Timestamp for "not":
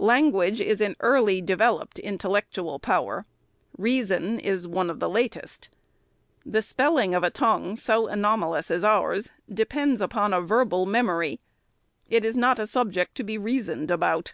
12.38-12.58